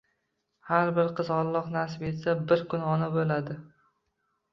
Har 0.69 0.87
bir 0.99 1.11
qiz– 1.19 1.27
Alloh 1.35 1.67
nasib 1.75 2.05
etsa– 2.07 2.33
bir 2.53 2.63
kun 2.73 2.87
ona 2.95 3.11
bo‘ladi. 3.17 3.59